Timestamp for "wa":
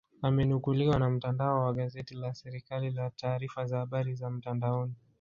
1.65-1.73